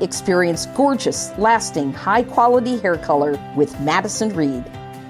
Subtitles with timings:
[0.00, 4.64] Experience gorgeous, lasting, high quality hair color with Madison Reed.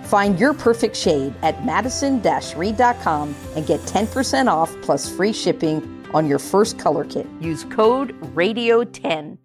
[0.04, 2.22] Find your perfect shade at madison
[2.56, 7.26] reed.com and get 10% off plus free shipping on your first color kit.
[7.40, 9.38] Use code RADIO10.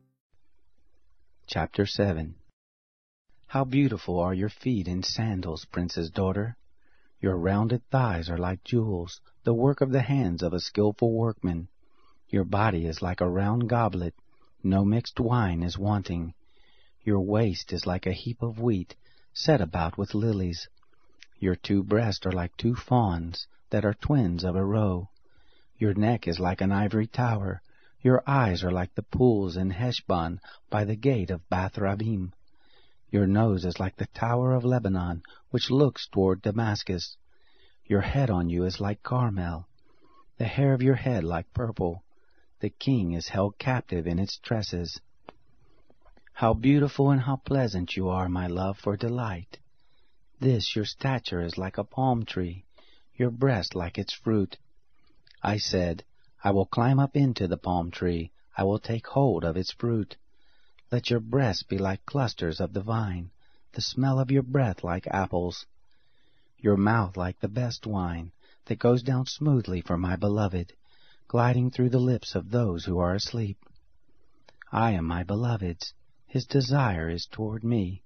[1.48, 2.36] Chapter 7
[3.48, 6.56] How beautiful are your feet in sandals, Prince's daughter!
[7.20, 11.68] Your rounded thighs are like jewels, the work of the hands of a skilful workman.
[12.30, 14.14] Your body is like a round goblet,
[14.64, 16.34] no mixed wine is wanting.
[17.04, 18.96] Your waist is like a heap of wheat,
[19.34, 20.68] set about with lilies.
[21.40, 25.10] Your two breasts are like two fawns, that are twins of a roe.
[25.78, 27.62] Your neck is like an ivory tower.
[28.02, 32.34] Your eyes are like the pools in Heshbon by the gate of Bath Rabbim.
[33.10, 37.18] Your nose is like the tower of Lebanon, which looks toward Damascus.
[37.86, 39.68] Your head on you is like Carmel,
[40.38, 42.04] the hair of your head like purple.
[42.62, 45.02] The king is held captive in its tresses.
[46.34, 49.58] How beautiful and how pleasant you are, my love, for delight.
[50.40, 52.66] This your stature is like a palm tree,
[53.16, 54.60] your breast like its fruit.
[55.42, 56.04] I said,
[56.44, 60.18] I will climb up into the palm tree, I will take hold of its fruit.
[60.92, 63.32] Let your breasts be like clusters of the vine,
[63.72, 65.66] the smell of your breath like apples.
[66.60, 68.34] Your mouth like the best wine,
[68.66, 70.74] that goes down smoothly for my beloved
[71.32, 73.58] gliding through the lips of those who are asleep.
[74.70, 75.94] I am my beloved's,
[76.26, 78.04] his desire is toward me.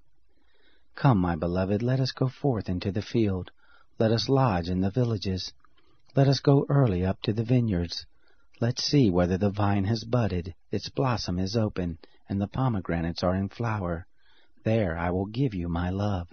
[0.93, 3.49] Come, my beloved, let us go forth into the field,
[3.97, 5.51] let us lodge in the villages,
[6.15, 8.05] let us go early up to the vineyards.
[8.61, 11.97] Let's see whether the vine has budded, its blossom is open,
[12.29, 14.05] and the pomegranates are in flower.
[14.63, 16.27] There I will give you my love.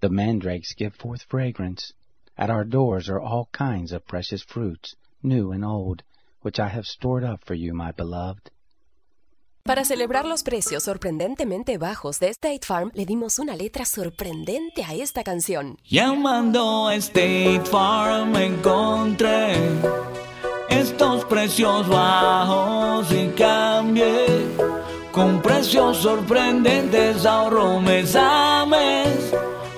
[0.00, 1.92] The mandrakes give forth fragrance.
[2.38, 6.02] At our doors are all kinds of precious fruits new and old,
[6.42, 8.50] which I have stored up for you, my beloved.
[9.64, 14.94] Para celebrar los precios sorprendentemente bajos de State Farm, le dimos una letra sorprendente a
[14.94, 15.78] esta canción.
[15.88, 19.54] Llamando a State Farm encontré
[20.68, 24.26] estos precios bajos y cambié.
[25.12, 29.32] Con precios sorprendentes ahorro mes a mes.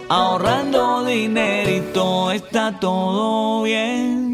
[0.09, 4.34] Ahorrando dinerito está todo bien.